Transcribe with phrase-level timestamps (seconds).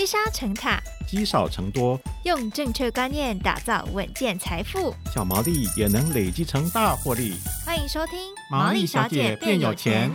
[0.00, 7.34] 积沙成塔，积少成多，用正确观念打造稳健财富，小毛利也能累积成大获利。
[7.66, 8.18] 欢迎收听
[8.50, 10.10] 《毛利小姐变有钱》。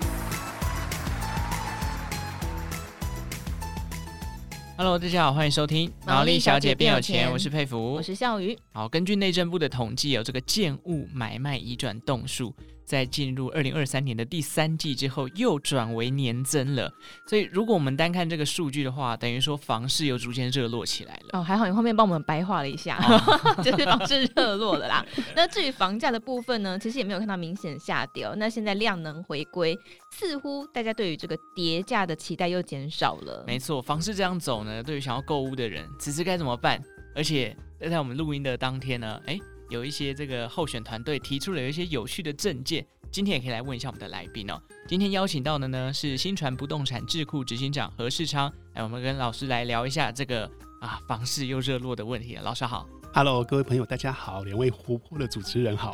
[4.75, 8.57] Hello，大家好，欢迎收听《毛利小姐变有钱》，我是佩服，我是孝瑜。
[8.73, 12.51] 好，根据内政部的统计，有这个建物买卖移转栋数。
[12.85, 16.91] 在进入二零二三年的第三季之后，又转为年增了。
[17.25, 21.39] 所以，如果我们单看这个数据的话，等于说房市又逐渐热络起来了。
[21.39, 25.05] 哦，还好你后面帮我们白话了一下，哦、 就是房市热络了啦。
[25.35, 28.35] 那至于房价的部分呢，其实也没有看到明显下跌哦。
[28.37, 29.77] 那现在量能回归，
[30.11, 33.43] 似乎大家对于这个跌价的期待又减少了。
[33.47, 36.79] 没错，房市这样走呢，对于想要购物的人，此时该怎么办？
[37.15, 37.55] 而且
[37.89, 39.39] 在我们录音的当天呢，哎。
[39.69, 44.61] 有一些这个候选团队提出了有一些有趣的证件，今天也可以来问一下我们的来宾哦。
[44.87, 50.49] 今天邀请到的呢是新传不动产智库执行长何世昌，来我们跟老师来聊一下这个
[50.81, 52.37] 啊房市又热络的问题。
[52.41, 52.87] 老师好。
[53.17, 55.93] Hello，各位朋友，大家好，两位活泼的主持人好。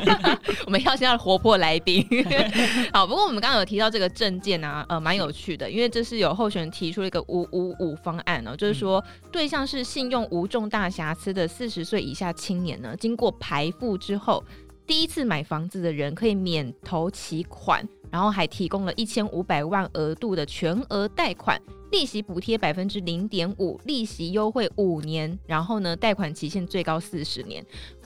[0.64, 2.02] 我们要先要活泼来宾。
[2.90, 14.42] 好，不过我们刚刚有提到这个证件啊，呃，蛮有趣的，因为这是有候选人提出了一个五五五方案哦，就是说对象是信用无重大瑕疵的四十岁以下青年呢，经过排付之后，
[14.86, 21.60] 第一次买房子的人可以免投期款，然后还提供了一千五百万额度的全额贷款。
[21.94, 27.64] 利息补贴百分之零点五，利息优惠五年，然后呢，贷款期限最高四十年，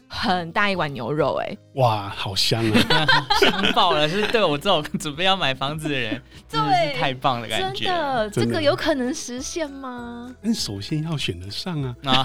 [0.08, 1.58] 很大一碗牛肉哎、欸！
[1.74, 3.06] 哇，好香啊，
[3.40, 4.08] 香爆了！
[4.08, 7.84] 是对我这种准备要买房子的人， 真的是太棒的感觉。
[7.84, 10.34] 真的，这个有可能实现吗？
[10.40, 11.94] 那首先要选得上啊！
[12.04, 12.24] 啊，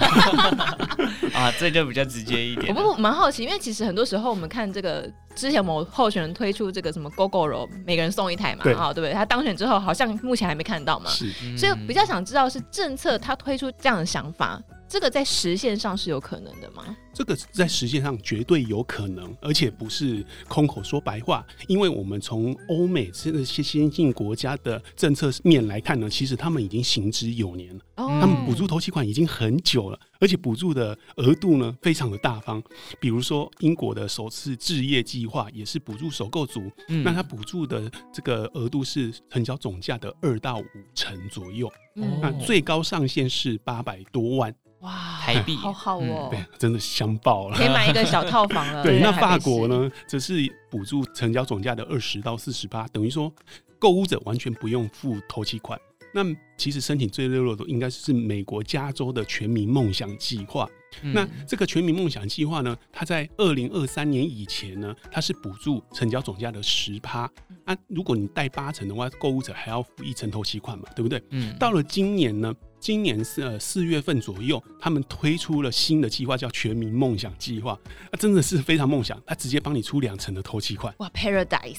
[1.34, 2.74] 啊，这就比较直接一点。
[2.74, 5.08] 我不蛮好奇，因为其实很多时候我们看这个。
[5.34, 9.12] 之前某候选人推出这个什么 Gogoro，每个人送一台嘛，对，对不对？
[9.12, 14.62] 他当选之后，好像目前还没看到嘛，是，所以比较想知道是政策他推出这样的想法，
[14.94, 16.96] 这个在实现上是有可能的吗？
[17.12, 21.44] 这个在实现上绝对有可能，而且不是空口说白话。
[21.66, 27.82] 因为我们从欧美这些先进国家的政策面来看呢，其实他们已经行之有年了。
[27.96, 32.62] 哦，他们补助投期款已经很久了，而且补助的额度呢非常的大方。
[33.00, 44.54] 比如说英国的首次置业计划也是补助首购族，嗯，那它补助的这个额度是成交总价的二到五成左右，嗯，那最高上限是八百多万。
[44.84, 48.82] 哇，台币好好哦，对，真的香爆了，可以买一个小套房了。
[48.84, 50.34] 对，那法国呢，则是
[50.70, 53.32] 补助成交总价的二十到四十八，等于说
[53.78, 55.78] 购物者完全不用付头期款。
[56.12, 56.22] 那
[56.56, 60.68] 其实申请最热络的应该是美国加州的全民梦想计划。
[61.02, 67.28] 那这个全民梦想计划呢，它在二零二三年以前呢，它是补助成交总价的十趴。
[67.64, 71.20] 啊，如果你贷八成的话，购物者还要付一成头期款嘛，对不对？
[71.30, 71.56] 嗯。
[71.58, 72.54] 到了今年呢？
[72.84, 77.78] 今年是呃四月份左右，他们推出了新的计划，叫全民梦想计划。
[78.12, 80.94] 那真的是非常梦想，他直接帮你出两成的头期款。
[80.98, 81.78] 哇，Paradise，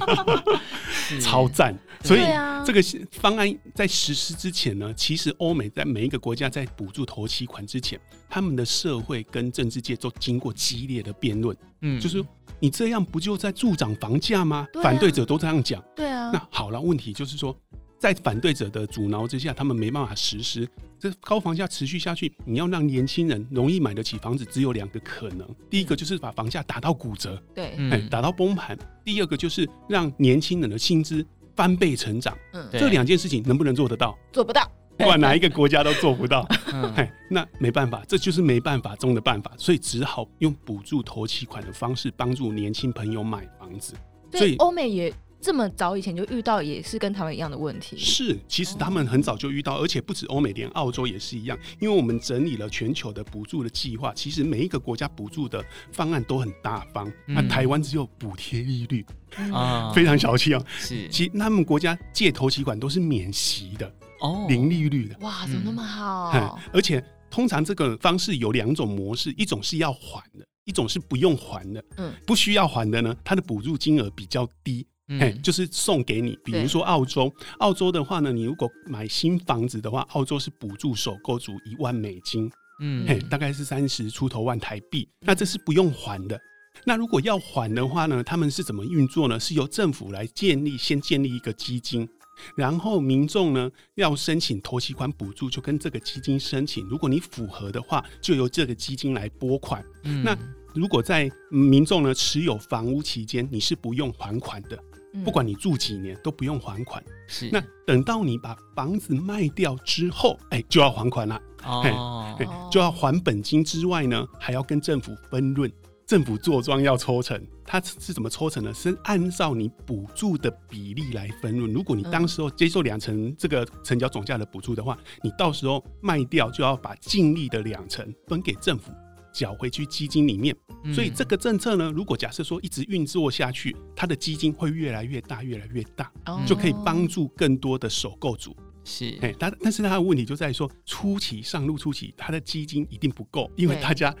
[1.20, 1.78] 超赞！
[2.02, 2.20] 所以
[2.64, 11.54] 这个方案在实施之前呢，其实欧美在每一个国家在补助头期款之前，他们的社会跟政治界都经过激烈的辩论。
[11.82, 12.24] 嗯，就是
[12.58, 14.66] 你这样不就在助长房价吗？
[14.82, 15.84] 反对者都这样讲。
[15.94, 16.30] 对啊。
[16.32, 17.54] 那好了，问题就是说。
[18.00, 20.66] 在反对者的阻挠之下，他们没办法实施。
[20.98, 28.74] 这高房价持续下去，你要让年轻人容易买得起房子，只有两个可能：第一个就是把房价打到骨折，对，哎，打到崩盘；
[29.04, 31.24] 第二个就是让年轻人的薪资
[31.54, 32.34] 翻倍成长。
[32.54, 34.18] 嗯，这两件事情能不能做得到？
[34.32, 34.66] 做不到，
[34.96, 36.40] 不管哪一个国家都做不到。
[36.96, 43.92] 哎，那没办法，这就是没办法中的办法，所以只好用补助投期款的方式帮助年轻朋友买房子。
[44.32, 45.12] 所以欧美也。
[45.40, 47.96] 这么早以前就遇到，也是跟台湾一样的问题。
[47.96, 51.58] 是，其实他们很早就遇到，而且不止欧美，连澳洲也是一样。
[51.80, 57.10] 因为我们整理了全球的补助的计划，其实每一个国家补助的方案都很大方。
[57.26, 59.04] 那台湾只有补贴利率
[59.52, 60.62] 啊，非常小气哦。
[60.78, 63.90] 是，其实他们国家借头期款都是免息的
[64.20, 65.16] 哦，零利率的。
[65.20, 66.60] 哇，怎么那么好？
[66.72, 71.82] 而且通常这个方式有两种模式，一种是要还的，一种是不用还的。
[71.96, 74.86] 嗯，不需要还的呢，它的补助金额比较低。
[75.18, 76.38] 哎，就是送给你。
[76.44, 82.48] 比如说澳洲，澳洲的话呢，你如果买新房子的话，澳洲是补助首购族一万美金，
[82.80, 85.08] 嗯，嘿，大概是三十出头万台币。
[85.20, 86.40] 那这是不用还的。
[86.84, 89.38] 那如果要还的话呢，他们是怎么运作呢？
[89.40, 92.08] 是由政府来建立，先建立一个基金，
[92.56, 96.86] 然后民众呢要申请头期款补助，就跟这个基金申请。
[96.86, 99.84] 如果你符合的话，就由这个基金来拨款。
[100.04, 100.38] 嗯，那
[100.72, 104.80] 如果在民众呢持有房屋期间，你是不用还款的。
[105.24, 107.02] 不管你住几年都不用还款。
[107.26, 111.40] 是，那等到你把房子卖掉之后，哎、欸，就要还款了。
[111.64, 115.70] 哦、欸，就要还本金之外呢，还要跟政府分润。
[116.06, 118.74] 政府做庄要抽成，它是怎么抽成呢？
[118.74, 121.72] 是按照你补助的比例来分润。
[121.72, 128.90] 如果你当时候接受两成这个成交总价的补助的话，你到时候卖掉就要把净利的两成分给政府，
[129.32, 130.56] 缴回去基金里面。
[130.94, 136.10] 所以这个政策呢，如果假设说一直运作下去，它的基金会越来越大，越来越大，
[136.46, 138.56] 就可以帮助更多的首购族。
[138.84, 144.14] 是，哎，但但是它的问题就在于说，初期上路初期，它的基金一定不够，因为大家。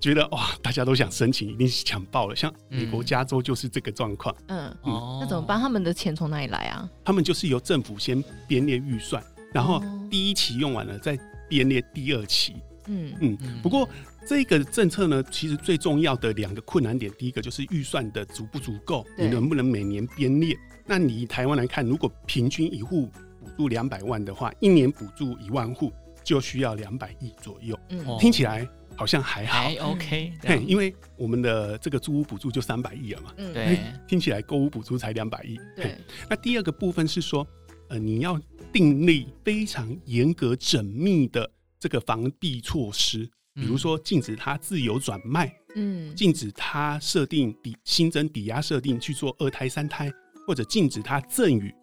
[0.00, 2.36] 觉得哇，大家都想申请，一定是抢爆了。
[2.36, 4.32] 像美国加州就是这个状况。
[4.46, 5.60] 嗯，哦、嗯，那怎么办？
[5.60, 6.88] 他们的钱从哪里来啊？
[7.04, 9.20] 他们就是由政府先编列预算，
[9.52, 11.18] 然后第一期用完了，再
[11.48, 12.54] 编列第二期。
[12.86, 13.36] 嗯嗯。
[13.60, 13.88] 不过
[14.28, 20.54] 这个政策呢，其实最重要的两个困难点，第一个就是预算的足不足够，你能不能每年编列？
[20.84, 23.06] 那你以台湾来看，如果平均一户
[23.40, 25.90] 补助两百万的话，一年补助一万户，
[26.22, 27.78] 就需要两百亿左右。
[27.88, 28.68] 嗯，听起来。
[28.94, 33.78] 好像还好，还 OK，对，因为我们的这个租屋补助就三百亿了嘛，嗯，对，
[34.08, 35.96] 听起来购屋补助才两百亿，对。
[36.28, 37.46] 那第二个部分是说，
[37.90, 38.36] 呃，你要
[38.72, 41.48] 订立非常严格缜密的
[41.78, 50.10] 这个防弊措施，比如说禁止他自由转卖，嗯，禁止他设定抵新增抵押设定去做二胎三胎，
[50.46, 51.74] 或者禁止他赠与，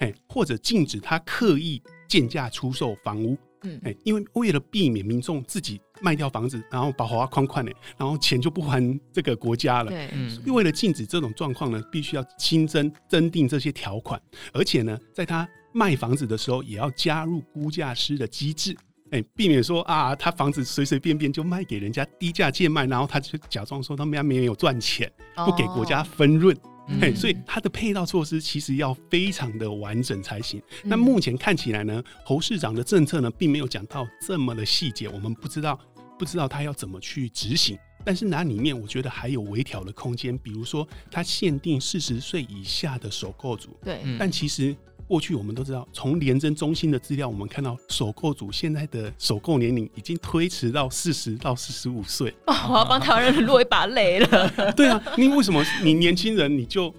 [0.00, 3.36] 哎，或者禁止他刻意贱价出售房屋。
[3.64, 9.90] 嗯，哎，因为为了避免民众自己卖掉房子，然后把花框框的，然后钱就不还这个国家了。
[9.90, 14.20] 对，嗯，为了禁止这种状况呢，必须要新增增订这些条款，
[14.52, 18.76] 而且呢，在他卖房子的时候，也要加入估价师的机制，
[19.12, 25.10] 哎，避免说啊，他房子随随便便就卖给人家低价贱卖，然后他就假装说他们家没有赚钱，
[25.46, 26.56] 不给国家分润。
[26.56, 26.60] 哦
[27.00, 30.60] 嘿，所以它的配套措施其实要非常的完整才行。
[30.82, 35.78] 那目前看起来呢，侯市长的政策呢，并没有讲到这么的细节，我们不知道
[36.18, 37.78] 不知道他要怎么去执行。
[38.04, 43.78] 但是那里面我觉得还有微调的空间，比如说他限定四十岁以下的首购组。
[43.84, 44.74] 对，但其实。
[45.12, 52.30] 过去我们都知道，从廉政中心的资料，我们看到首购组现在的首购年龄已经推迟到四十到四十五岁。
[52.46, 54.50] 哦，我要帮台湾人落一把泪了。
[54.74, 56.90] 对啊，你为什么你年轻人你就？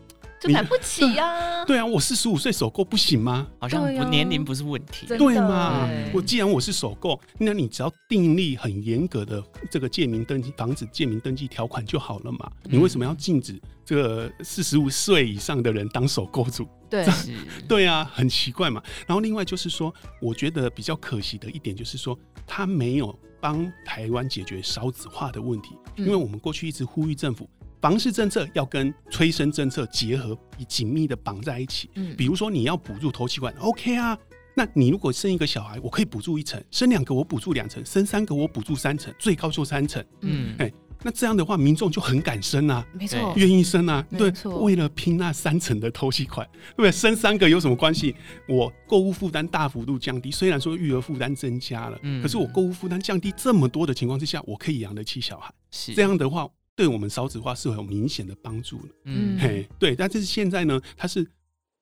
[0.43, 1.63] 就买不起呀、啊！
[1.65, 3.47] 对啊，我四十五岁首购不行吗？
[3.59, 5.89] 好像不年龄不是问题，对吗？
[6.13, 9.41] 我既然我是首购，那你只要订立很严格的
[9.71, 12.51] 这个借名登记、房子借名登记条款就好了嘛。
[12.63, 16.67] 你为什么要禁止这个四十五岁以上的人当首购主？
[16.89, 17.05] 对，
[17.67, 18.83] 对啊，很奇怪嘛。
[19.07, 27.49] 然后另外就是说，我觉得比较可惜的一点就是说，他没有帮台湾解决少子化的问题，因为我们过去一直呼吁政府。
[27.83, 31.89] 房市政策要跟催生政策结合，以紧密的绑在一起。
[31.95, 34.18] 嗯，比如说你要补助头期款，OK 啊？
[34.56, 40.01] 那你如果生一个小孩，我可以补助一层；生两个我补助两层；生三个我补助三层，最高就三层。
[40.21, 44.01] 嗯，哎、欸，那这样的话，民众就很敢生啊，没错，愿意生啊。
[44.18, 44.31] 对，
[44.62, 46.89] 为了拼那三层的头期款，对不对？
[46.89, 48.15] 生三个有什么关系？
[48.47, 55.53] 我购物负担大幅度降低，虽然说育儿负担增加了，嗯，可是我购物负担降低这么多的情况之下，我可以养得起小孩。
[55.69, 56.47] 是这样的话。
[56.75, 61.25] 对我们少子化是有明显的帮助的，嗯，嘿，对，但是现在呢，它是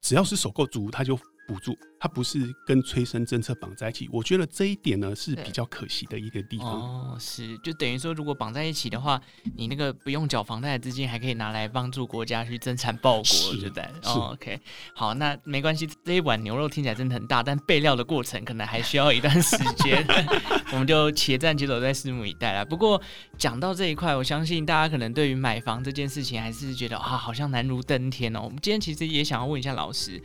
[0.02, 1.20] 只要是首购族，它就。
[1.52, 6.68] 补助它不是跟催生政策绑在一起，我觉得这一点呢是比较可惜的一个地方。
[6.68, 9.22] 哦，是，就等于说，如果绑在一起的话，
[9.58, 13.84] 你那个不用缴房贷的资金还可以拿来帮助国家去增产报国，对不对？
[14.04, 14.60] 哦，OK，
[14.96, 20.04] 好，那没关系，这一碗牛肉听起来真的很大，但备料的过程可能还需要一段时间，
[20.72, 22.64] 我们就且战且走，再拭目以待啦。
[22.64, 23.00] 不过
[23.38, 28.42] 讲到这一块，我相信大家可能对于买房这件事情还是觉得啊，好像难如登天哦。
[28.42, 30.20] 我们今天其实也想要问一下老师。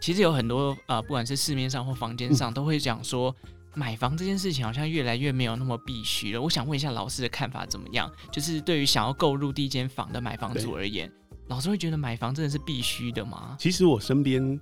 [0.00, 3.34] 其实有很多啊、呃，不管是市面上或房间上，都会讲说，
[3.74, 6.40] 买房这件事情好像越来越没有那么必须了。
[6.40, 8.10] 我想问一下老师的看法怎么样？
[8.32, 11.12] 就是对于想要购入第一间房的买房族而言，
[11.48, 13.56] 老师会觉得买房真的是必须的吗？
[13.58, 14.58] 其实我身边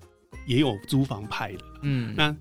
[0.47, 2.35] 也有租房派的，嗯，那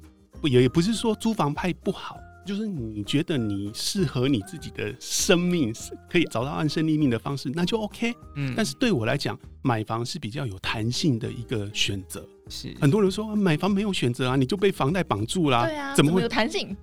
[0.44, 2.18] 也也不是说租房派不好。
[2.48, 5.74] 就是你觉得你适合你自己的生命，
[6.10, 8.14] 可以找到安身立命的方式，那就 OK。
[8.36, 12.26] 嗯，但是对我来讲，买房是比较有弹性的一个选择。
[12.50, 15.66] 是很多人说买房没有选择啊，你就被房贷绑住啦。
[15.66, 16.74] 对啊，怎么会有弹性？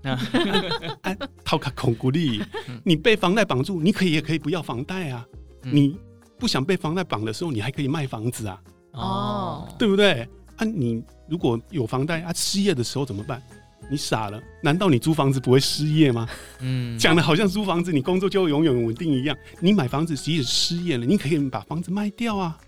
[1.00, 2.42] 哎， 套卡孔古力，
[2.84, 5.26] 你被房贷绑住，你可以也可以不要房贷啊。
[5.62, 5.98] 你
[6.38, 8.60] 不想被房贷绑的时候，你还可以卖房子啊。
[8.92, 10.28] 哦，对不对？
[10.56, 13.42] 啊，你如果有房贷啊，失业的时候怎么办？
[13.90, 14.40] 你傻了？
[14.62, 16.28] 难道你租房子不会失业吗？
[16.60, 19.36] 嗯，讲的好像租房子你工作就永远稳定一样。
[19.60, 22.58] 你买房子即使失业了，你可以把房子卖掉啊。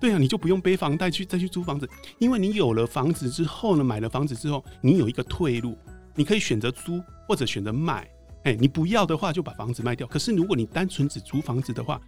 [0.00, 1.88] 对啊，你就不用背房贷去再去租房子，
[2.18, 5.76] 因为你有了房子之后呢，买了房子之后，你有一个退路，
[6.14, 8.08] 你可以选择租或者选择卖。
[8.44, 10.06] 哎，你不要的话就把房子卖掉。
[10.06, 12.00] 可是如果你单纯只租房子的话，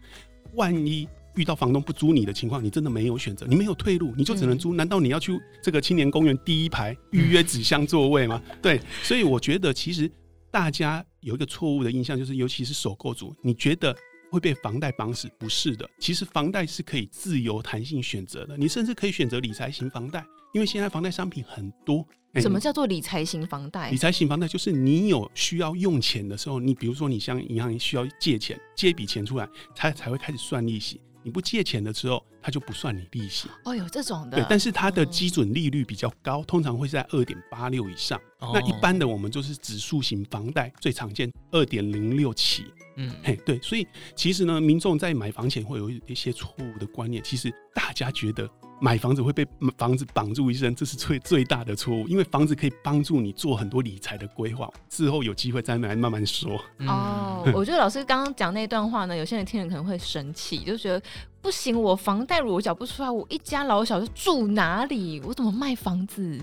[0.54, 4.74] 万一遇到房东不租你的情况，你真的没有选择，你没有退路，你就只能租。
[4.74, 8.42] 难道你要去这个青年公园第一排预约纸箱座位吗？
[8.60, 10.10] 对，所以我觉得其实
[10.50, 13.94] 大家有一个错误的印象，就是尤其是首购族，你觉得
[14.30, 15.30] 会被房贷绑死？
[15.38, 20.24] 不是的，其实房贷是可以自由弹性选择的，你甚至可以选择理财型房贷，
[20.54, 22.06] 因为现在房贷商品很多。
[22.40, 23.90] 什么叫做理财型房贷？
[23.90, 31.00] 理财型房贷就是你有需要用钱的时候，你比如说你向银行需要借钱，借一笔钱出来，它才会开始算利息。
[31.26, 33.48] 你不借钱的时候，它就不算你利息。
[33.64, 34.36] 哦，有这种的。
[34.36, 38.16] 对，但是它的基准利率比较高，通常会在二点八六以上。
[38.38, 38.52] 哦。
[38.54, 42.66] 那一般的我们就是指数型房贷最常见二点零六起。
[42.94, 48.48] 嗯，嘿，对，所以其实呢，民众在买房前会有一些错误的观念，其实大家觉得。
[48.78, 49.46] 买房子会被
[49.78, 52.06] 房子绑住一生，这是最最大的错误。
[52.08, 56.60] 因为房子可以帮助你做很多理财的规划，之后有机会再来慢慢说。
[56.86, 61.02] 哦，我觉得老师刚刚讲那段话呢，有些人听了可能会生气，就觉得
[61.40, 65.22] 不行，我房贷如果缴不出来，我一家老小就住哪里？
[65.24, 66.38] 我怎么卖房子？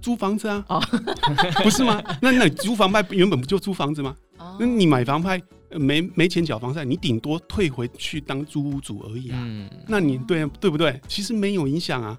[0.00, 0.64] 租房子啊？
[0.68, 0.80] 哦，
[1.64, 2.02] 不是吗？
[2.20, 4.14] 那那租房卖原本不就租房子吗？
[4.38, 5.40] 哦，那你买房派？
[5.70, 9.38] 没没钱缴房贷，你顶多退回去当租屋主而已啊。
[9.40, 11.00] 嗯，那你对对不对？
[11.08, 12.18] 其实没有影响啊。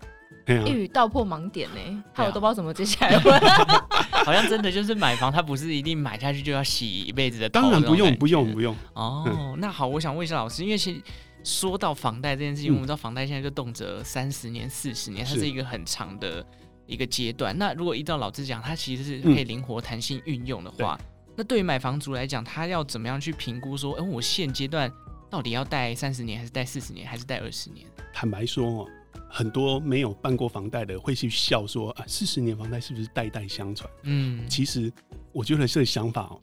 [0.66, 3.40] 一语道破盲点呢，害我都不知道怎么接下来问。
[4.24, 7.50] 好像真的就是买房，它不是一定买下去就要洗一辈子的。
[7.50, 8.74] 当然不用，不用，不用。
[8.94, 11.02] 哦，嗯、那好，我想问一下老师，因为其实
[11.44, 16.46] 说到房贷这件事情，嗯、我们知道房贷现在就动辄三十年、四十年，它是一个很长的
[16.86, 17.54] 一个阶段。
[17.58, 20.98] 那如果依照老师讲，它其实是可以灵活弹性运用的话。
[21.02, 21.06] 嗯
[21.38, 24.92] 那对于买房族来讲，他要怎么样去评估说，哎，我现阶段
[25.30, 27.86] 到底要贷三十年，还是贷四十年，还是贷二十年？
[28.12, 28.88] 坦白说哦，
[29.30, 33.88] 很多没有办过房贷的会去笑说，啊，四十年房贷是不是代代相传？
[34.02, 34.92] 嗯，其实
[35.32, 36.42] 我觉得这个想法哦，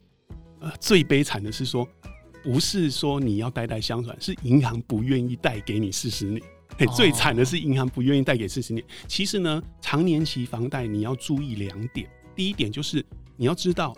[0.61, 1.85] 呃，最悲惨的是说，
[2.41, 6.41] 不是说你要代代相传，是银行不愿意贷给你四十年。
[6.77, 8.81] 嘿，最惨的是银行不愿意贷给四十年。
[9.09, 13.93] 其实呢，长年期房贷你要注意两点，第一点就是你要知道。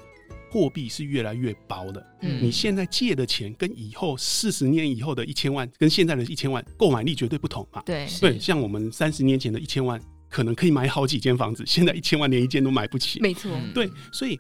[0.50, 7.82] 货币是越来越薄的，嗯，你现在借的钱跟以后四十年以后的一千万，跟现在的一千万购买力绝对不同嘛。
[7.86, 13.20] 对对，像我们三十年前的一千万，可能可以买好几间房子， 现在一千万连一间都买不起。
[13.20, 14.38] 没错，对，所以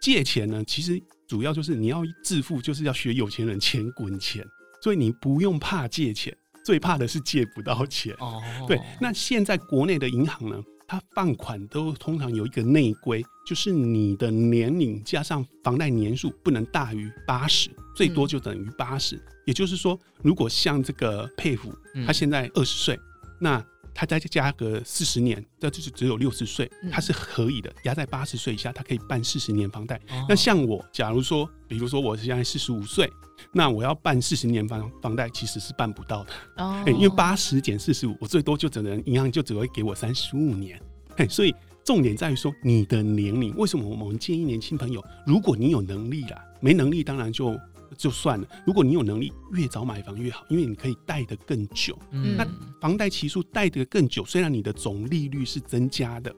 [0.00, 4.44] 借钱呢，其实主要就是你要致富，就是要学有钱人钱滚钱，
[4.82, 8.14] 所以你不用怕借钱，最怕的是借不到钱。
[8.18, 10.56] 哦，对，那现在国内的银行呢？
[10.92, 19.18] 他放款都通常有一个内规，就是你的年龄加上房贷年数不能大于八十，最多就等于八十。
[19.46, 21.74] 也就是说，如果像这个佩服，
[22.06, 23.00] 他现在二十岁，
[23.40, 27.72] 那他再加个四十年，这就是只有六十岁，他是可以的。
[27.84, 30.00] 压在八十岁以下，他可以办四十年房贷。
[30.28, 33.10] 那像我，假如说，比如说我现在四十五岁，
[33.52, 36.32] 那我要办四十年房房贷，其实是办不到的。
[36.56, 40.80] 哦，因为八十减四十五，我最多就只能银行就只会给我三十五年。
[41.16, 43.54] 嘿，所以重点在于说你的年龄。
[43.56, 47.58] 为什么我们建议年轻朋友，如果你有能力啦，没能力当然就
[47.96, 48.46] 就算了。
[48.66, 51.98] 如果你有能力，越早买房越好，因为你可以贷得更久。
[52.10, 52.46] 嗯，那
[52.80, 56.34] 房贷期数贷得更久，虽然你的总利率是增加的，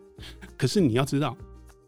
[0.57, 1.37] 可是你要知道，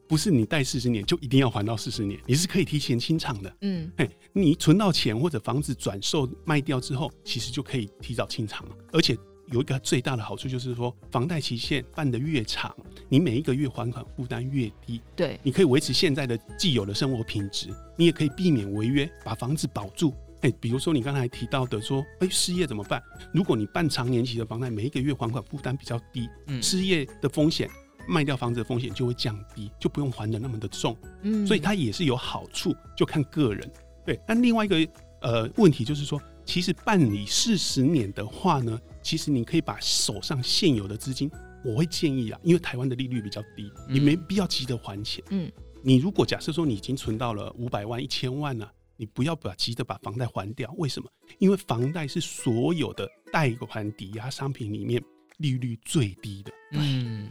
[0.08, 3.56] 不是你贷四十年就一定要还到四十年，你是可以提前清偿的。
[3.62, 9.16] 嗯，嘿，你存到钱或者房子转售卖掉之后，其实就可以提早清偿了，而且。
[9.52, 12.74] 有一个最大的好处就是说，房贷期限办得越长，
[13.08, 15.00] 你每一个月还款负担越低。
[15.14, 20.12] 对，你可以维持现在的既有的生活品质，你也可以避免违约，把房子保住。
[20.42, 23.02] 哎，比如说你刚才提到的说，哎，失业怎么办？
[23.32, 27.70] 如果你办长年期的房贷，每一个月还款负担比较低，嗯，失业的风险，
[28.06, 30.96] 卖掉房子的风险就会降低，就不用还的那么的重。
[31.22, 33.68] 嗯，所以它也是有好处，就看个人。
[34.04, 34.76] 对，那另外一个
[35.22, 41.30] 呃问题就是说，其实办理四十年的话呢，其实你可以把手上现有的资金，
[41.64, 45.24] 我会建议啊，因为台湾的利率比较低，你没必要急着还钱。
[45.30, 45.48] 嗯，
[45.80, 50.74] 你如果假设说你已经存到了五百万、一千万了，你不要把急着把房贷还掉。
[50.76, 51.08] 为什么？
[51.38, 55.00] 因为房贷是所有的贷款抵押商品里面
[55.36, 56.52] 利率最低的。
[56.72, 57.30] 嗯，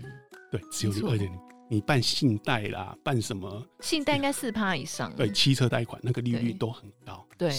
[0.50, 1.38] 对，只有二点零。
[1.70, 3.68] 你办信贷啦，办什么？
[3.82, 5.14] 信贷应该四趴以上。
[5.18, 7.28] 对，汽车贷款那个利率都很高。
[7.38, 7.52] 对。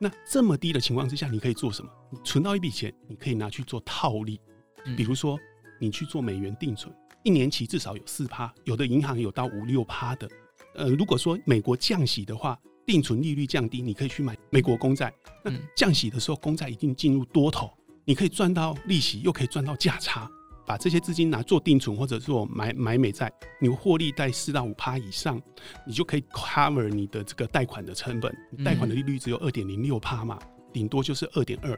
[0.00, 1.90] 那这么低的情况之下，你可以做什么？
[2.10, 4.40] 你存到一笔钱，你可以拿去做套利，
[4.96, 5.38] 比如说
[5.80, 10.28] 你去做美元定存，一年期至少有四趴，有的银行有到五六趴的。
[10.74, 15.12] 呃，如果说美国降息的话，定存利率降低，你可以去买美国公债。
[15.44, 17.68] 那降息的时候，公债一定进入多头，
[18.04, 20.30] 你可以赚到利息，又可以赚到价差。
[20.68, 25.40] 把这些资金拿做定存，或者做买买美债，你获利在四到五趴以上，
[25.86, 28.30] 你就可以 cover 你的这个贷款的成本。
[28.62, 30.38] 贷款的利率只有二点零六趴嘛，
[30.70, 31.70] 顶多就是二点二，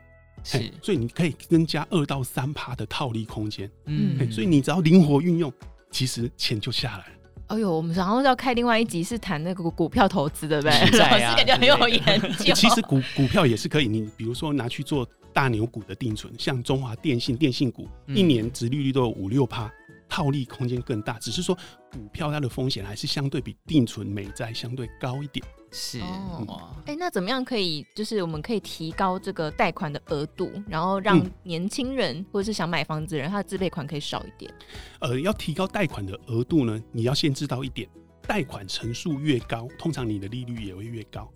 [0.43, 3.71] 是，所以你可以增加二到三趴的套利空间。
[3.87, 5.53] 嗯，所以你只要灵活运用，
[5.93, 7.20] 其实钱就下来了。
[7.51, 12.55] 哎呦，我们然后要开另外一集是谈那个股票投资的呗，老师感觉很有研究。
[12.55, 15.07] 其实股股票也是可以，你比如说拿去做。
[15.33, 19.71] 大牛股的定存，像中华电信、电信股，一年殖利率都有五六趴，
[20.11, 21.19] 套利空间更大。
[21.19, 21.57] 只是说
[21.91, 25.43] 股票它的风险还是相对比定存、美债相对高一点。
[25.73, 34.53] 是哦，哎、欸，那怎么样可以，就是我们可以提高这个贷款的额度，然后让年轻人或者是想买房子的人，他的自备款可以少一点？
[34.99, 37.89] 呃，要提高贷款的额度呢，你要先知道一点，
[38.23, 41.33] 贷款成数越高，通常你的利率也会越高。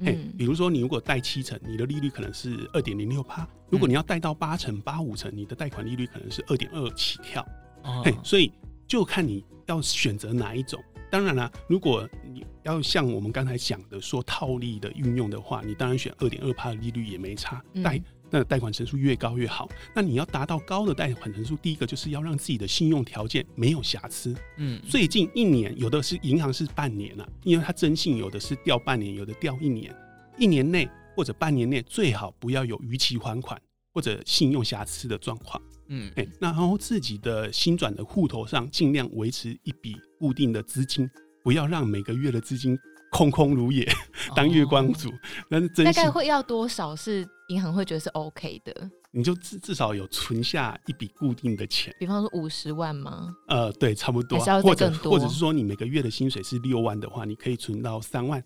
[0.00, 7.46] 哎、嗯，比如说你如果贷七成，你的利率可能是二点零六趴；如果你要贷到八成、八五成，你的贷款利率可能是二点二起跳。
[7.86, 8.52] 哦，所以
[8.86, 10.82] 就看你要选择哪一种。
[11.10, 17.62] 当然了，如果你要像我们刚才讲的说套利的运用的话，你当然选二点二帕的利率也没差。
[17.82, 19.68] 贷、嗯那贷款成数越高越好。
[19.94, 24.34] 那你要达到高的贷款成数，第一个就是要让自己的信用条件没有瑕疵。
[24.56, 29.94] 嗯，最近一年有的是银行是半年啊，因为它征信有的是掉半年，有的掉一年。
[30.36, 33.58] 一年内或者半年内最好不要有逾期还款
[33.96, 35.58] 或者信用瑕疵的状况。
[35.88, 41.08] 嗯，哎，那然后自己的新转的户头上尽量维持一笔固定的资金，
[41.42, 42.76] 不要让每个月的资金
[43.10, 43.90] 空空如也，
[44.34, 45.10] 当月光族。
[45.48, 47.26] 那是大概会要多少是？
[47.48, 53.32] 银行会觉得是 OK 的，你就至至少有存下一笔固定的钱，比方说五十万吗？
[53.46, 58.42] 呃，对，差不多，或者或者是说你每个月的薪水是六万的话，你可以存到三万，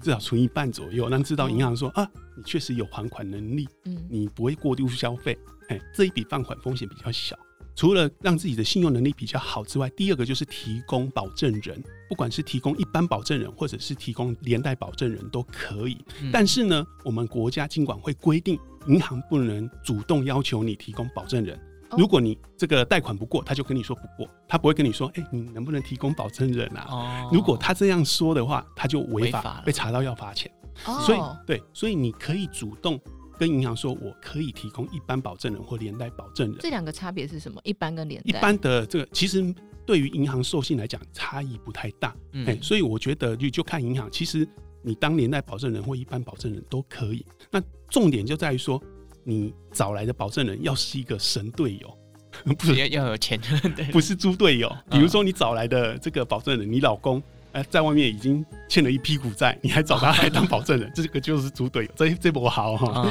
[0.00, 5.38] 至少存一半左右，让知道银行说、嗯、啊，你确实有还款能力，嗯，你不会过度消费，
[5.68, 7.38] 哎、欸，这一笔放款风险比较小。
[7.76, 15.96] 除了让自己的信用能力比较好之外，第二个就是提供保证人，不管是提供一般保证人，或者是提供连带保证人都可以。
[16.22, 18.56] 嗯、但是呢，我们国家金管会规定，
[18.86, 21.58] 银行不能主动要求你提供保证人。
[21.96, 26.86] 如果你这个贷款不过，他就跟你说不过，他不会跟你说，哎、欸，你能不能提供保证人啊？
[26.90, 30.50] 哦、如果他这样说的话，他就违法，法被查到要罚钱。
[30.86, 33.00] 哦、所以，对，所以你可以主动。
[33.36, 36.56] 跟银行说，我可以提供一般保证人或连带保证人。
[36.60, 37.60] 这两个差别是什么？
[37.64, 38.28] 一般跟连带。
[38.30, 39.52] 一般的这个其实
[39.84, 44.08] 对于银行授信来讲差异不太大，嗯、欸，所以我觉得就就看银行。
[44.08, 44.48] 其实
[44.82, 47.26] 你当连带保证人或一般保证人都可以。
[47.50, 48.80] 那重点就在于说，
[49.24, 51.98] 你找来的保证人要是一个神队友，
[52.56, 53.40] 不是要要有钱
[53.76, 54.74] 的，不是猪队友。
[54.90, 57.22] 比如说你找来的这个保证人，你老公。
[57.70, 61.90] 在外面已经欠了一屁股债，你还找他来当保证人， 这个就是猪队友。
[61.94, 63.08] 这这不好哈，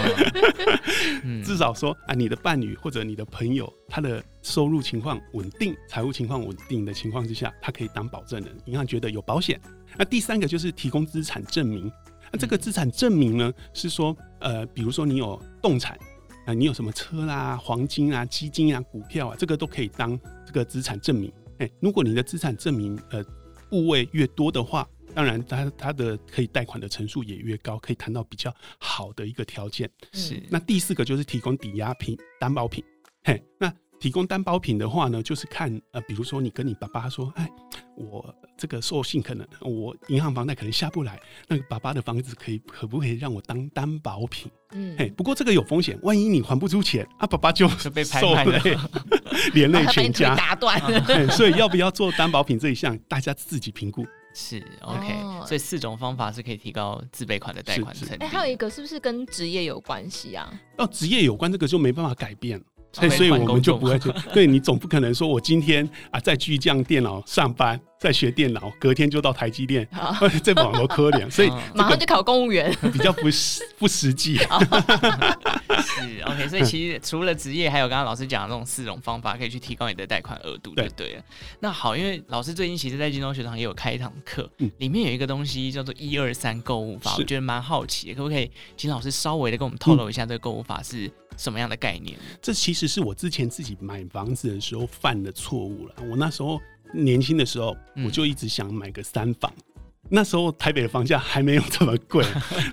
[1.45, 9.57] 至少说啊，你的伴侣或者你的朋友，他的收入情况稳定，财务情况稳定的情况之下，他可以当保证人，银行觉得有保险。
[9.97, 11.89] 那第三个就是提供资产证明。
[12.33, 15.97] 那这个资产证明呢，是说呃，比如说你有动产
[16.45, 21.31] 啊，你有什么车啦、黄金啊、基金啊、股票啊，这个都可以当这个资产证明。
[21.59, 23.23] 哎，如果你的资产证明呃。
[23.69, 29.89] 部位越多的话，当然它它的可以贷款的成数也越高，可以谈到比较好的一个条件。
[30.11, 32.83] 是，那第四个就是提供抵押品、担保品。
[33.23, 37.49] 嘿，那提供担保品的话呢，就是看呃，比如说你跟你爸爸说，哎，
[37.95, 44.51] 我这个授信可能我银行房贷可能下不来，那个爸爸的房子可以可不可以让我当担保品？
[44.73, 48.61] 嗯，嘿，不过这个有风险，万一你还不出钱，啊，爸爸就被拍卖了。
[49.55, 50.77] 连累全家， 打断。
[51.31, 54.05] 所以要不要做担保品这一项，大家自己评估。
[54.35, 58.15] 是 OK，哦，所以四种方法是可以提高自备款的贷款成数。
[58.19, 60.51] 哎，还有一个是不是跟职业有关系啊？
[60.77, 62.61] 哦，职业有关，这个就没办法改变。
[62.93, 64.11] 所以，所以我们就不会去。
[64.33, 69.87] 对，你总不可能说我今天啊在巨匠电脑上班，在学电脑，隔天就到台积电，
[70.43, 74.35] 这网络科联， 所以马上就考公务员，比较不实 不实际。
[74.35, 81.23] 是 OK，所以其实除了职业，还有刚刚老师讲的这种四种方法，可以去提高你的贷款额度，对对。
[81.61, 91.09] 那好，因为老师最近其实，在金融学堂也有开一堂课，里面有一个东西叫做一二三购物法，我觉得蛮好奇，可不可以请老师稍微的跟我们透露一下这个购物法是？
[91.35, 92.15] 什么样的概念？
[92.43, 95.95] 这其实是我之前自己买房子的时候犯的错误了。
[96.07, 96.61] 我那时候
[96.93, 97.75] 年轻的时候，
[98.05, 99.51] 我就一直想买个三房。
[99.57, 102.25] 嗯、那时候台北的房价还没有这么贵，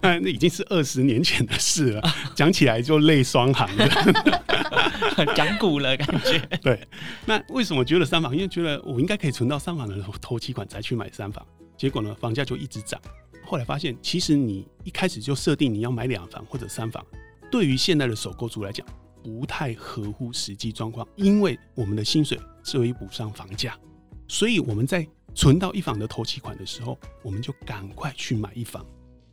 [0.02, 2.02] 那 那已经是二十年前的事了。
[2.34, 3.88] 讲起来就泪双行的，
[5.34, 6.38] 讲古了感觉。
[6.62, 6.86] 对，
[7.26, 8.34] 那为什么觉得三房？
[8.34, 11.44] 因为觉得我应该可以存到三房的头期款才去买三房。
[11.76, 13.00] 结果呢，房价就一直涨。
[13.44, 17.04] 后来发现，其实你一开始就设定你要买两房或者三房。
[17.50, 18.86] 对于现在的首购族来讲，
[19.24, 23.76] 不太合乎实际状况，因为我们的薪水追不上房价，
[24.30, 28.86] 所以我们在存到一房的头期款的时候，我们就赶快去买一房。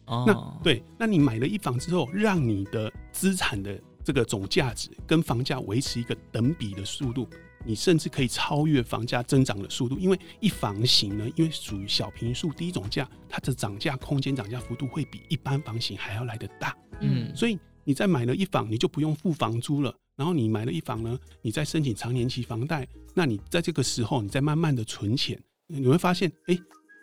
[0.07, 7.27] 哦，那对，那你买了一房之后，让你的资产的这个总价值跟房价维持一个等比的速度，
[7.63, 16.75] 你甚至可以超越房价增长的速度，因为一房型呢，因为属于小平数低总价，它的涨价空间、涨价幅度会比一般房型还要来得大。
[17.01, 19.93] 嗯，所以你再买了一房，你就不用付房租了。
[20.15, 26.57] 然后你买了一房呢，你再申请长年期房贷，那你在这个时候，你再慢慢的存钱，你会发现，哎。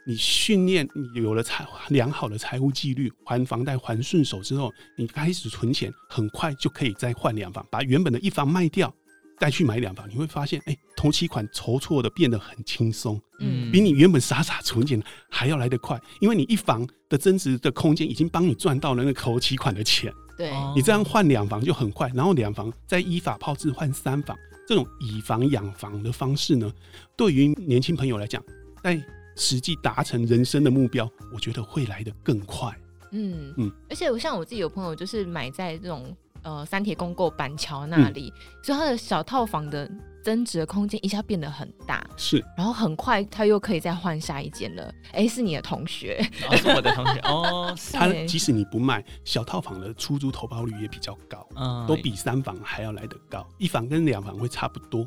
[0.06, 8.94] 你训练，你有了财良好的财务纪律，还房贷还顺手之后，你开始存钱，很快就可以再换两房，把原本的一房卖掉，
[9.40, 10.06] 再去买两房。
[10.10, 26.72] 你会发现，哎、欸，头期款筹措的变得很轻松，嗯，比你原本傻傻存钱还要来得快，因为你一房的增值的空间已经帮你赚到了那个头期款的钱，对，你这样换两房就很快，然后两房再依法炮制换三房，这种以房养房的方式呢，
[27.16, 28.42] 对于年轻朋友来讲，
[28.82, 29.02] 在
[29.36, 32.72] 实际达成人生的目标，我觉得会来得更快。
[33.12, 39.90] 嗯嗯，而且我像我自己有朋友，就是买在这种呃三铁公购板桥那里，嗯，所以他的小套房的
[40.22, 42.06] 增值的空间一下变得很大。
[42.16, 44.84] 是，然后很快他又可以再换下一间了。
[45.12, 46.24] 哎，欸， 是你的同学？
[46.48, 47.74] 哦，是我的同学哦。
[47.92, 53.46] 他即使你不卖小套房的出租投报率也比较高，嗯，都比三房还要来得高。
[53.58, 55.06] 一房跟两房会差不多。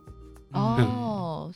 [0.52, 0.76] 哦。
[0.80, 1.08] 嗯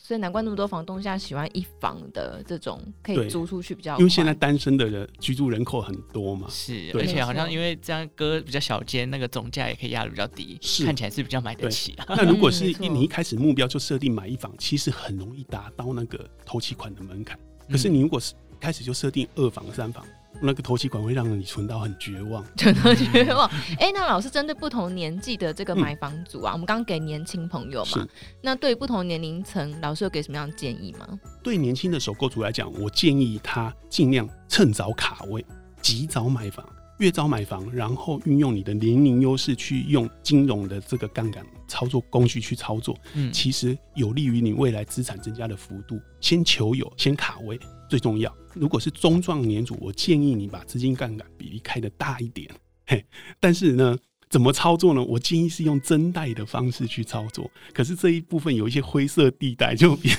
[0.02, 6.46] 所以难怪那么多房东现在喜欢一房的这种可以租出去比较，因为现在单身的人居住人口很多嘛。
[6.48, 11.94] 是，而且好像因为这样隔比较小间，那个总价也可以压的比较低，是看起来是比较买得起。
[12.08, 17.38] 那如果是 一你一开始目标就设定买一房，其实很容易达到那个头期款的门槛。
[17.70, 20.02] 可是你如果是开始就设定二房、三房。
[20.40, 23.48] 那个头期款会让你存到很绝望，存到绝望。
[23.78, 28.06] 哎、欸，那老师针对不同年纪的这个买房族啊，嗯、我们刚刚给年轻朋友嘛，
[28.40, 31.06] 那对于不同年龄层，老师有给什么样的建议吗？
[31.42, 35.44] 对年轻的首购族来讲，我建议他尽量趁早卡位，
[35.80, 36.66] 及早买房，
[36.98, 46.00] 越早买房，然后运用你的年龄优势去用金融的这个杠杆操作工具去操作，嗯，其实有利于你未来资产增加的幅度。
[46.20, 47.58] 先求有，先卡位。
[47.88, 52.48] 最重要，如果是中壮年组，我建议你把资金杠杆比例开得大一点。
[52.86, 53.04] 嘿，
[53.38, 53.98] 但是呢，
[54.32, 55.04] 怎么操作呢？
[55.04, 57.50] 我建议是用增贷的方式去操作。
[57.74, 60.10] 可是这一部分有一些灰色地带，就 没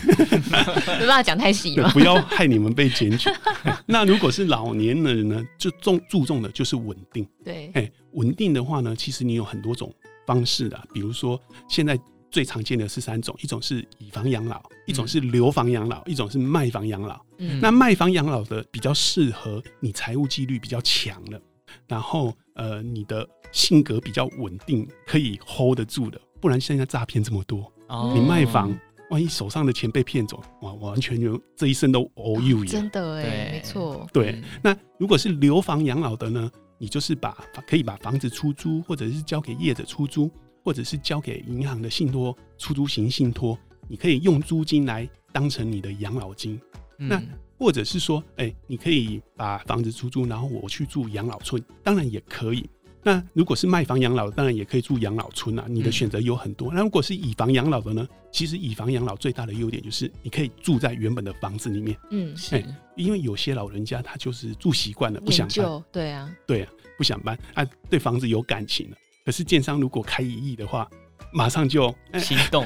[0.99, 3.27] 办法讲太细了，不要害你们被检举。
[3.87, 7.27] 那如果是老年人呢，就重注重的就是稳定。
[7.43, 9.91] 对，哎，稳定的话呢，其实你有很多种
[10.27, 11.99] 方式的，比如说现在。
[12.29, 17.21] 最常见的是三种，一种是以房养老，一种是留房养老，一种是卖房养老。
[17.37, 21.39] 嗯，那卖房养老的比较适合你财务纪律比较强的，
[21.87, 26.19] 然后呃你的性格比较稳定，可以 hold 得住的。
[26.41, 28.77] 不然现在诈骗这么多，哦，你卖房，
[29.09, 32.65] 万一手上的钱被骗走，哇，完全就这一生都 all you。
[32.65, 34.05] 真的哎，没错。
[34.11, 40.29] 对，那如果是留房养老的呢，你就是把可以把房子出租，或者是交给业者出租。
[40.65, 46.57] 或者是交给银行的信托出租型信托，你可以用租金来当成你的养老金。
[46.99, 47.21] 嗯、那
[47.57, 52.69] 或者是说，哎、欸，你可以把房子出租，然后我去住养老村，当然也可以。
[53.03, 55.65] 那如果是卖房养老，当然也可以住养老村啊。
[55.67, 56.71] 你的选择有很多。
[56.71, 58.07] 嗯、那如果是以房养老的呢？
[58.31, 61.95] 其实以房养老最大的优点就是你可以住在原本的房子里面。
[62.09, 62.65] 嗯，是、欸。
[62.95, 65.83] 因为有些老人家他就是住习惯了，不想搬。
[65.91, 68.97] 对啊，对啊，不想搬啊，对房子有感情了。
[69.25, 70.89] 可是建商如果开一亿的话，
[71.31, 72.63] 马上就心动，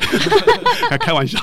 [0.89, 1.39] 还 开玩笑，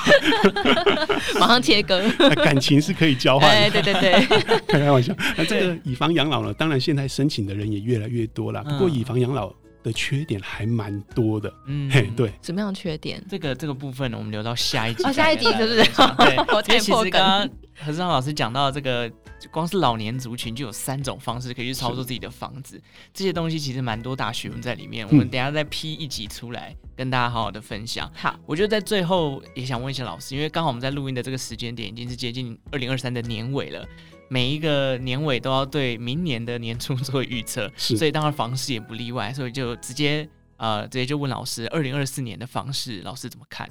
[1.39, 2.01] 马上切割，
[2.43, 3.49] 感情是可以交换。
[3.71, 4.25] 对对对，
[4.67, 5.13] 开 开玩笑。
[5.35, 6.53] 那这个以房养老呢？
[6.53, 8.63] 当然现在申请的人也越来越多了。
[8.63, 9.51] 不过以房养老
[9.85, 11.53] 的缺点还蛮多的。
[11.67, 12.33] 嗯，嘿，对。
[12.41, 13.23] 什么样的缺点？
[13.29, 15.03] 这个这个部分呢，我们留到下一集。
[15.03, 15.83] 哦，下一集是不是？
[16.17, 17.11] 对， 我太破梗。
[17.11, 19.11] 刚刚何志昌老师讲到这个。
[19.51, 22.81] 光是老年族群就有三种方式可以去操作自己的房子，
[23.13, 25.07] 这些东西其实蛮多大学问在里面。
[25.07, 28.11] 我们等一下再批一集出来，跟大家好好的分享。
[28.15, 33.87] 好，我觉得在最后也想问一下老师，因为刚好我们在录音的这个时间点已经是接近二零二三的年尾了，
[34.27, 43.69] 每一个年尾都要对明年的年初做预测， 所以当然房市也不例外，所以就直接呃直接就问老师，二零二四年的房市老师怎么看？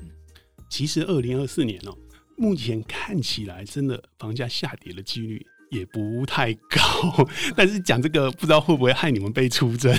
[0.69, 1.99] 其实二零二四年哦、喔，
[2.37, 5.47] 目前看起来真的房价下跌的几率。
[5.71, 9.93] 也不太高， 但是讲这个不知道会不会害你们被出征？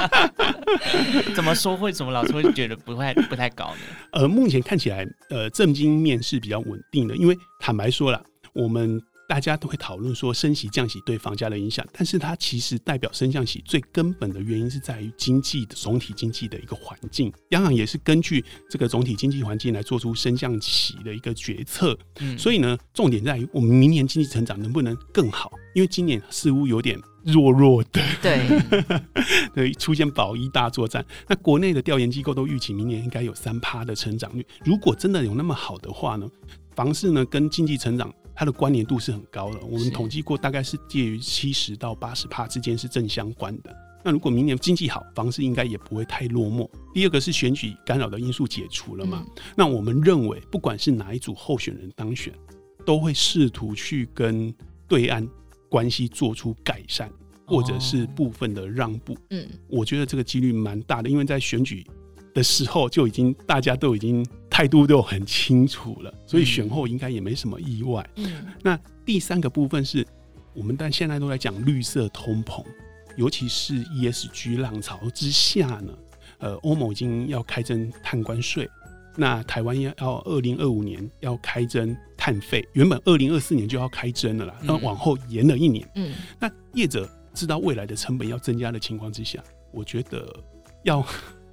[1.34, 1.90] 怎么说会？
[1.90, 3.80] 怎么老师会觉得不太不太高呢？
[4.12, 9.00] 呃，目前看起来，呃，正经面是比较稳定的，因为坦白说了，我们
[9.32, 17.32] 大家都会讨论说升息降息对房价的影响，但是它其实代表升降息最根本的原因是在于经济的总体经济的一个环境。
[17.48, 21.98] 央行也是根据这个总体经济环境来做出升降息的一个决策。
[22.20, 25.50] 嗯，所以呢，重点在于我们明年经济成长能不能更好？
[25.74, 28.60] 因为今年似乎有点弱弱的，对，
[29.54, 31.02] 对，出现保一大作战。
[31.26, 34.46] 那国内的调研机构都预期明年应该有三趴的成长率。
[34.62, 36.28] 如果真的有那么好的话呢，
[36.76, 39.60] 房市呢跟经济成长它的关联度是很高的。
[39.60, 43.74] 我们统计过，大概是介于七十到八十帕之间是正相关的。
[44.04, 46.68] 那如果明年经济好，房市应该也不会太落寞。
[46.92, 49.24] 第二个是选举干扰的因素解除了嘛？
[49.26, 52.32] 嗯、那我们认为，不管是哪一组候选人当选，
[52.84, 54.54] 都会试图去跟
[54.88, 55.28] 对岸。
[55.68, 57.10] 关系做出改善，
[57.46, 61.82] 或者是部分的让步，嗯，我觉得这个几率蛮大的，因为在选举
[62.34, 68.08] 的时候就已经大家都已经态度都很清楚了，所以选后应该也没什么意外。
[68.16, 70.06] 嗯，那第三个部分是
[70.54, 72.64] 我们但现在都在讲绿色通膨，
[73.16, 75.92] 尤其是 ESG 浪潮之下呢，
[76.38, 78.68] 呃，欧盟已经要开征碳关税。
[79.14, 85.86] 那台湾要要二零二五年要开征碳费，原本二零二四年就要开征了啦，那往后延了一年。
[85.96, 90.34] 嗯，那业者知道未来的成本要增加的情况之下，我觉得
[90.84, 91.04] 要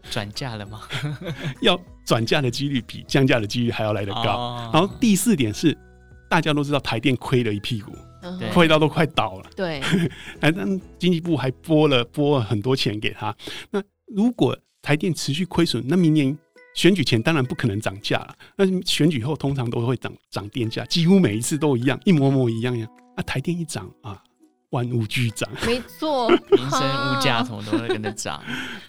[0.09, 0.81] 转嫁了吗？
[1.61, 4.21] 要转嫁的几率比降价的几率还要来得高。
[4.21, 5.77] 哦、然后第四点是，
[6.29, 7.91] 大家都知道台电亏了一屁股，
[8.53, 9.49] 亏到都快倒了。
[9.55, 9.81] 对，
[10.39, 10.53] 但
[10.97, 13.35] 经济部还拨了拨了很多钱给他。
[13.71, 16.37] 那如果台电持续亏损，那明年。
[16.75, 22.87] 选举前当然不可能涨价了，那选举后通常都会涨涨电价，几乎每一次都一样，一模模一样样。
[23.17, 24.21] 那台电一涨啊，
[24.69, 28.41] 万物俱涨，没错， 民生物价什么都会跟着涨。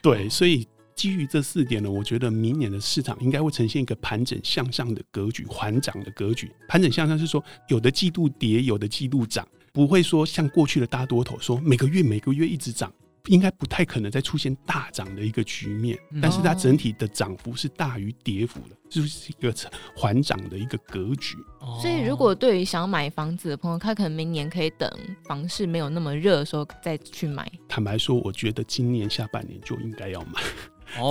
[0.03, 0.69] 对，所以
[1.01, 6.53] 基于这四点呢，我觉得明年的市场应该会呈现一个盘整向上的格局，缓涨的格局。
[6.69, 12.93] 盘整向上是说，有的季度跌，有的季度涨，不会说像过去的大多头说每个月每个月一直涨。
[13.27, 19.55] 应该不太可能再出现大涨的一个局面，但是它整体的涨幅是大于跌幅的，就是一个
[19.95, 21.37] 缓涨的一个格局。
[21.83, 24.91] 所以，如果对于想买房子的朋友，他可能明年可以等
[25.27, 27.47] 房市没有那么热的时候再去买。
[27.69, 30.41] 坦白说，我觉得今年下半年就应该要买。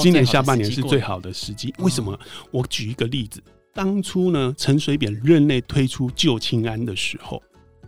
[0.02, 1.74] 今年下半年是最好的时机。
[1.80, 2.20] 为什么？
[2.52, 3.42] 我举一个例子，
[3.74, 7.42] 当初呢，陈水扁任内推出旧青安的时候，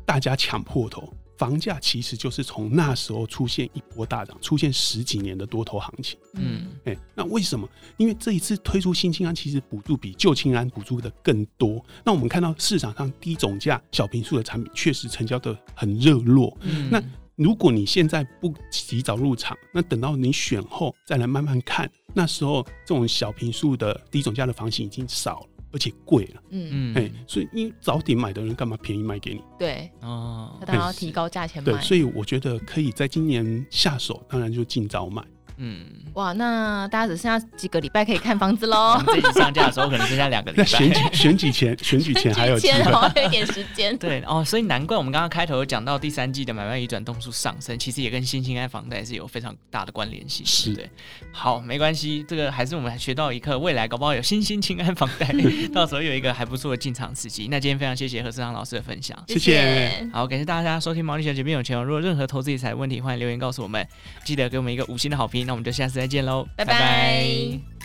[0.06, 1.12] 大家抢破头。
[1.38, 6.15] 房价其实就是从那时候出现一波大涨，出现十几年的多头行情。
[6.36, 7.67] 嗯，哎、欸，那为什么？
[7.97, 11.84] 因为这一次推出新青安，其实补助比旧青安补助的更多。
[12.06, 16.56] 那我们看到市场上低总价小平数的产品确实成交的很热络。
[16.62, 17.01] 嗯，那
[17.41, 25.47] 如果你现在不及早入场，那等到你选后再来慢慢看，那时候这种小平数的低总价的房型已经少了。
[25.73, 29.41] 而且贵了，嗯嗯，哎，所以你早点买的人干嘛便宜卖给你？
[29.58, 31.71] 对，哦，他当然要提高价钱卖。
[31.71, 35.23] 对，所以我觉得可以在今年下手，当然就尽早买。
[35.63, 39.00] 嗯，哇，那大家只剩下几个礼拜可以看房子喽。
[39.06, 40.63] 这集上架的时候可能剩下两个礼拜。
[40.65, 43.95] 选举选举前， 选举前还有还有一点时间。
[44.00, 50.43] 对哦，所以难怪我们刚刚开头有讲到第三季的买卖移转动数上升，其实也跟新兴安房贷是有非常大的关联性。
[50.43, 50.89] 是对，
[51.32, 55.32] 好，没关系，这个还是我们学到一课，未来搞不好有新兴青安房贷，
[55.71, 57.47] 到时候有一个还不错的进场时机。
[57.52, 60.10] 那今天非常谢谢何世昌老师的分享，谢谢。
[60.12, 61.80] 好，感谢大家收听毛利小姐变有钱。
[61.84, 63.88] 如果任何投资理财问题，欢迎留言告诉我们，
[64.24, 65.50] 记得给我们一个五星的好评。
[65.51, 66.47] 那我们就下次再见喽。
[66.55, 67.81] 拜拜。